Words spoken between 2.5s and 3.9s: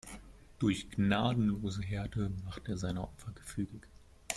er seine Opfer gefügig.